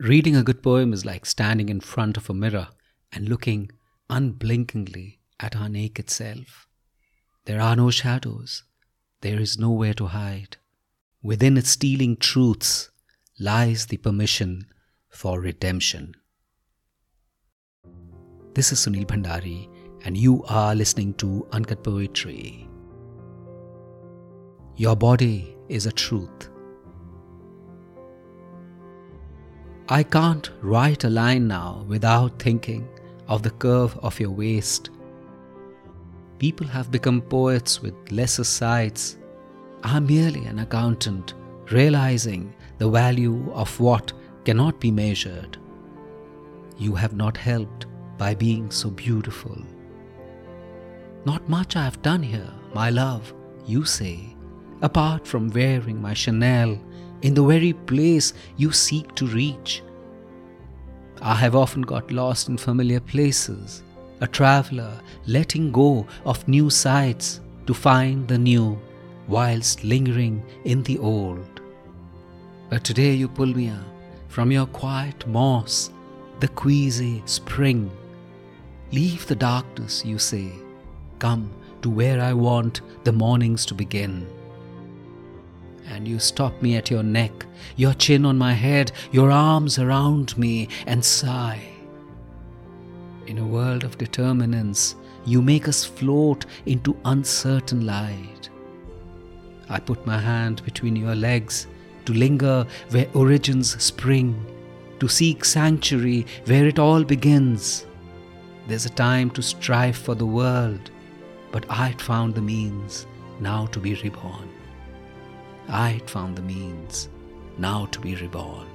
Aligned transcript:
Reading 0.00 0.36
a 0.36 0.44
good 0.44 0.62
poem 0.62 0.92
is 0.92 1.04
like 1.04 1.26
standing 1.26 1.68
in 1.68 1.80
front 1.80 2.16
of 2.16 2.30
a 2.30 2.34
mirror 2.34 2.68
and 3.12 3.28
looking 3.28 3.68
unblinkingly 4.08 5.18
at 5.40 5.56
our 5.56 5.68
naked 5.68 6.08
self. 6.08 6.68
There 7.46 7.60
are 7.60 7.74
no 7.74 7.90
shadows, 7.90 8.62
there 9.22 9.40
is 9.40 9.58
nowhere 9.58 9.94
to 9.94 10.06
hide. 10.06 10.56
Within 11.20 11.56
its 11.56 11.70
stealing 11.70 12.16
truths 12.16 12.90
lies 13.40 13.86
the 13.86 13.96
permission 13.96 14.66
for 15.08 15.40
redemption. 15.40 16.14
This 18.54 18.70
is 18.70 18.78
Sunil 18.78 19.04
Bhandari, 19.04 19.68
and 20.04 20.16
you 20.16 20.44
are 20.44 20.76
listening 20.76 21.14
to 21.14 21.48
Uncut 21.50 21.82
Poetry. 21.82 22.68
Your 24.76 24.94
body 24.94 25.56
is 25.68 25.86
a 25.86 25.92
truth. 25.92 26.50
I 29.90 30.02
can't 30.02 30.50
write 30.60 31.04
a 31.04 31.08
line 31.08 31.48
now 31.48 31.82
without 31.88 32.38
thinking 32.38 32.86
of 33.26 33.42
the 33.42 33.52
curve 33.52 33.96
of 34.02 34.20
your 34.20 34.28
waist. 34.28 34.90
People 36.38 36.66
have 36.66 36.90
become 36.90 37.22
poets 37.22 37.80
with 37.80 37.94
lesser 38.10 38.44
sights. 38.44 39.16
I'm 39.82 40.06
merely 40.06 40.44
an 40.44 40.58
accountant, 40.58 41.32
realizing 41.70 42.54
the 42.76 42.90
value 42.90 43.50
of 43.54 43.80
what 43.80 44.12
cannot 44.44 44.78
be 44.78 44.90
measured. 44.90 45.56
You 46.76 46.94
have 46.94 47.14
not 47.14 47.38
helped 47.38 47.86
by 48.18 48.34
being 48.34 48.70
so 48.70 48.90
beautiful. 48.90 49.56
Not 51.24 51.48
much 51.48 51.76
I 51.76 51.84
have 51.84 52.02
done 52.02 52.22
here, 52.22 52.52
my 52.74 52.90
love, 52.90 53.32
you 53.64 53.86
say, 53.86 54.36
apart 54.82 55.26
from 55.26 55.48
wearing 55.48 56.02
my 56.02 56.12
Chanel 56.12 56.78
in 57.22 57.34
the 57.34 57.42
very 57.44 57.72
place 57.72 58.32
you 58.56 58.72
seek 58.72 59.14
to 59.16 59.26
reach. 59.26 59.82
I 61.20 61.34
have 61.34 61.56
often 61.56 61.82
got 61.82 62.12
lost 62.12 62.48
in 62.48 62.56
familiar 62.56 63.00
places, 63.00 63.82
a 64.20 64.26
traveler 64.26 65.00
letting 65.26 65.72
go 65.72 66.06
of 66.24 66.46
new 66.46 66.70
sights 66.70 67.40
to 67.66 67.74
find 67.74 68.26
the 68.28 68.38
new 68.38 68.80
whilst 69.26 69.84
lingering 69.84 70.42
in 70.64 70.82
the 70.84 70.98
old. 70.98 71.60
But 72.70 72.84
today 72.84 73.14
you 73.14 73.28
pull 73.28 73.46
me 73.46 73.68
up 73.68 73.84
from 74.28 74.52
your 74.52 74.66
quiet 74.66 75.26
moss, 75.26 75.90
the 76.40 76.48
queasy 76.48 77.22
spring. 77.26 77.90
Leave 78.92 79.26
the 79.26 79.34
darkness, 79.34 80.04
you 80.04 80.18
say, 80.18 80.52
come 81.18 81.50
to 81.82 81.90
where 81.90 82.20
I 82.20 82.32
want 82.32 82.80
the 83.04 83.12
mornings 83.12 83.66
to 83.66 83.74
begin 83.74 84.26
and 85.86 86.06
you 86.06 86.18
stop 86.18 86.60
me 86.60 86.76
at 86.76 86.90
your 86.90 87.02
neck, 87.02 87.46
your 87.76 87.94
chin 87.94 88.24
on 88.24 88.36
my 88.36 88.52
head, 88.52 88.92
your 89.12 89.30
arms 89.30 89.78
around 89.78 90.36
me, 90.36 90.68
and 90.86 91.04
sigh. 91.04 91.62
In 93.26 93.38
a 93.38 93.46
world 93.46 93.84
of 93.84 93.98
determinants, 93.98 94.96
you 95.24 95.42
make 95.42 95.68
us 95.68 95.84
float 95.84 96.46
into 96.66 96.96
uncertain 97.04 97.84
light. 97.84 98.48
I 99.68 99.78
put 99.78 100.06
my 100.06 100.18
hand 100.18 100.64
between 100.64 100.96
your 100.96 101.14
legs 101.14 101.66
to 102.06 102.14
linger 102.14 102.66
where 102.90 103.06
origins 103.12 103.82
spring, 103.82 104.44
to 104.98 105.08
seek 105.08 105.44
sanctuary 105.44 106.26
where 106.46 106.66
it 106.66 106.78
all 106.78 107.04
begins. 107.04 107.84
There's 108.66 108.86
a 108.86 108.90
time 108.90 109.30
to 109.30 109.42
strive 109.42 109.96
for 109.96 110.14
the 110.14 110.26
world, 110.26 110.90
but 111.52 111.66
I'd 111.70 112.00
found 112.00 112.34
the 112.34 112.42
means 112.42 113.06
now 113.40 113.66
to 113.66 113.78
be 113.78 113.94
reborn. 113.96 114.48
I'd 115.68 116.08
found 116.08 116.36
the 116.36 116.42
means 116.42 117.08
now 117.58 117.86
to 117.86 118.00
be 118.00 118.14
reborn. 118.14 118.66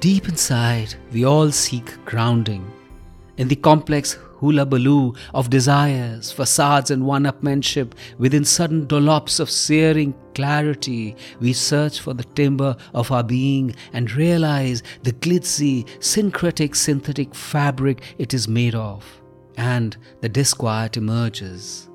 Deep 0.00 0.28
inside, 0.28 0.94
we 1.12 1.24
all 1.24 1.50
seek 1.50 2.04
grounding 2.04 2.70
in 3.36 3.48
the 3.48 3.56
complex 3.56 4.18
hullabaloo 4.40 5.14
of 5.32 5.50
desires, 5.50 6.30
facades, 6.30 6.90
and 6.90 7.06
one 7.06 7.24
upmanship, 7.24 7.92
within 8.18 8.44
sudden 8.44 8.86
dollops 8.86 9.40
of 9.40 9.50
searing 9.50 10.14
clarity, 10.34 11.16
we 11.40 11.52
search 11.52 12.00
for 12.00 12.12
the 12.12 12.24
timbre 12.24 12.76
of 12.92 13.10
our 13.10 13.24
being 13.24 13.74
and 13.92 14.12
realize 14.12 14.82
the 15.02 15.12
glitzy, 15.12 15.88
syncretic, 16.02 16.74
synthetic 16.74 17.34
fabric 17.34 18.02
it 18.18 18.34
is 18.34 18.46
made 18.46 18.74
of, 18.74 19.22
and 19.56 19.96
the 20.20 20.28
disquiet 20.28 20.96
emerges. 20.96 21.88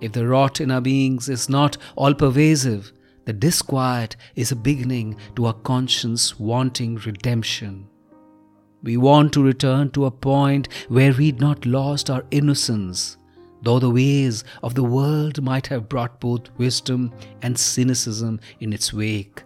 If 0.00 0.12
the 0.12 0.26
rot 0.26 0.60
in 0.60 0.70
our 0.70 0.80
beings 0.80 1.28
is 1.28 1.48
not 1.48 1.76
all 1.96 2.14
pervasive, 2.14 2.92
the 3.26 3.32
disquiet 3.34 4.16
is 4.34 4.50
a 4.50 4.56
beginning 4.56 5.16
to 5.36 5.46
our 5.46 5.52
conscience 5.52 6.38
wanting 6.38 6.96
redemption. 6.96 7.89
We 8.82 8.96
want 8.96 9.34
to 9.34 9.42
return 9.42 9.90
to 9.90 10.06
a 10.06 10.10
point 10.10 10.68
where 10.88 11.12
we'd 11.12 11.38
not 11.38 11.66
lost 11.66 12.08
our 12.08 12.24
innocence, 12.30 13.18
though 13.60 13.78
the 13.78 13.90
ways 13.90 14.42
of 14.62 14.74
the 14.74 14.84
world 14.84 15.42
might 15.42 15.66
have 15.66 15.88
brought 15.88 16.18
both 16.18 16.48
wisdom 16.56 17.12
and 17.42 17.58
cynicism 17.58 18.40
in 18.60 18.72
its 18.72 18.92
wake. 18.92 19.42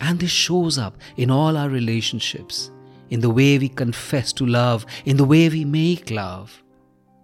And 0.00 0.18
this 0.18 0.30
shows 0.30 0.76
up 0.76 0.96
in 1.16 1.30
all 1.30 1.56
our 1.56 1.68
relationships, 1.68 2.72
in 3.10 3.20
the 3.20 3.30
way 3.30 3.58
we 3.58 3.68
confess 3.68 4.32
to 4.34 4.44
love, 4.44 4.84
in 5.04 5.16
the 5.16 5.24
way 5.24 5.48
we 5.48 5.64
make 5.64 6.10
love. 6.10 6.62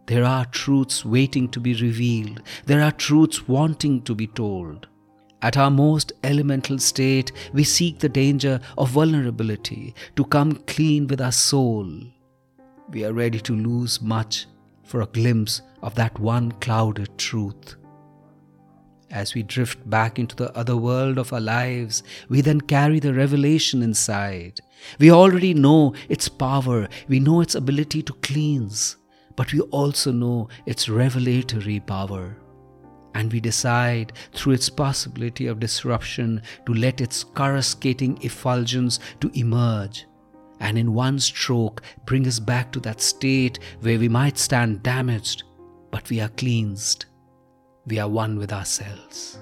There 0.07 0.25
are 0.25 0.47
truths 0.47 1.05
waiting 1.05 1.49
to 1.51 1.61
be 1.61 1.75
revealed, 1.75 2.43
there 2.67 2.81
are 2.81 2.93
truths 2.93 3.49
wanting 3.49 4.03
to 4.03 4.15
be 4.15 4.29
told. 4.29 4.87
At 5.43 5.57
our 5.57 5.73
most 5.73 6.13
elemental 6.23 6.79
state, 6.79 7.33
we 7.53 7.65
seek 7.65 7.99
the 7.99 8.09
danger 8.09 8.61
of 8.79 8.91
vulnerability 8.91 9.93
to 10.15 10.25
come 10.25 10.55
clean 10.69 11.09
with 11.09 11.21
our 11.21 11.33
soul. 11.33 11.89
We 12.91 13.05
are 13.05 13.13
ready 13.13 13.41
to 13.41 13.57
lose 13.57 14.01
much 14.01 14.47
for 14.85 15.01
a 15.01 15.07
glimpse 15.07 15.61
of 15.83 15.97
that 15.97 16.17
one 16.21 16.53
clouded 16.53 17.19
truth. 17.19 17.75
As 19.11 19.35
we 19.35 19.43
drift 19.43 19.91
back 19.91 20.21
into 20.21 20.37
the 20.37 20.57
other 20.57 20.77
world 20.77 21.19
of 21.19 21.33
our 21.33 21.41
lives, 21.41 22.05
we 22.29 22.41
then 22.41 22.61
carry 22.61 23.01
the 23.01 23.13
revelation 23.13 23.83
inside. 23.83 24.61
We 25.01 25.11
already 25.11 25.55
know 25.55 25.95
its 26.09 26.29
power, 26.29 26.89
we 27.09 27.19
know 27.19 27.41
its 27.41 27.57
ability 27.57 28.05
to 28.05 28.13
cleanse, 28.15 28.97
but 29.35 29.53
we 29.53 29.61
also 29.61 30.13
know 30.13 30.49
its 30.67 30.89
revelatory 30.89 31.81
power 31.81 32.37
and 33.15 33.33
we 33.33 33.41
decide 33.41 34.13
through 34.33 34.55
its 34.55 34.69
possibility 34.69 35.47
of 35.47 35.61
disruption 35.61 36.43
to 36.67 36.75
let 36.75 37.01
its 37.01 37.25
coruscating 37.25 38.19
effulgence 38.23 38.99
to 39.21 39.31
emerge. 39.39 40.07
And 40.61 40.79
in 40.79 40.95
one 40.95 41.19
stroke 41.19 41.83
bring 42.07 42.27
us 42.27 42.39
back 42.39 42.73
to 42.73 42.81
that 42.81 43.01
state 43.01 43.59
where 43.81 43.99
we 43.99 44.09
might 44.09 44.39
stand 44.39 44.83
damaged 44.83 45.43
but 45.93 46.09
we 46.09 46.21
are 46.21 46.31
cleansed. 46.31 47.05
We 47.87 47.99
are 47.99 48.09
one 48.09 48.39
with 48.39 48.53
ourselves. 48.53 49.39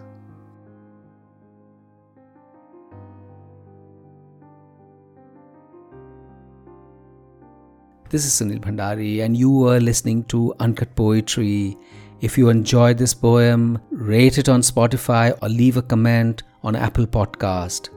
This 8.11 8.27
is 8.27 8.33
Sunil 8.33 8.59
Bhandari, 8.59 9.25
and 9.25 9.37
you 9.37 9.69
are 9.69 9.79
listening 9.79 10.25
to 10.25 10.53
Uncut 10.59 10.97
Poetry 10.97 11.79
if 12.21 12.37
you 12.37 12.51
enjoyed 12.51 12.99
this 12.99 13.15
poem, 13.15 13.81
rate 13.91 14.37
it 14.37 14.49
on 14.49 14.61
Spotify 14.61 15.37
or 15.43 15.49
leave 15.49 15.79
a 15.79 15.83
comment 15.83 16.43
on 16.63 16.77
Apple 16.77 17.07
Podcast. 17.07 17.89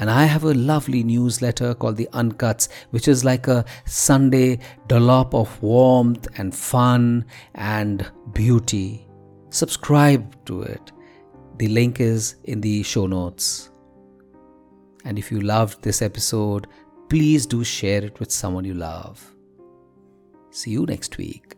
And 0.00 0.10
I 0.10 0.24
have 0.24 0.42
a 0.42 0.54
lovely 0.54 1.04
newsletter 1.04 1.74
called 1.74 1.96
The 1.96 2.08
Uncuts, 2.12 2.68
which 2.90 3.06
is 3.06 3.24
like 3.24 3.46
a 3.46 3.64
Sunday 3.84 4.58
dollop 4.88 5.32
of 5.32 5.62
warmth 5.62 6.26
and 6.38 6.52
fun 6.52 7.24
and 7.54 8.10
beauty. 8.32 9.06
Subscribe 9.50 10.44
to 10.46 10.62
it. 10.62 10.90
The 11.58 11.68
link 11.68 12.00
is 12.00 12.36
in 12.44 12.60
the 12.60 12.82
show 12.82 13.06
notes. 13.06 13.70
And 15.04 15.18
if 15.18 15.30
you 15.30 15.40
loved 15.40 15.82
this 15.82 16.02
episode, 16.02 16.66
please 17.08 17.46
do 17.46 17.62
share 17.62 18.02
it 18.04 18.18
with 18.18 18.32
someone 18.32 18.64
you 18.64 18.74
love. 18.74 19.24
See 20.50 20.70
you 20.72 20.84
next 20.84 21.16
week. 21.16 21.54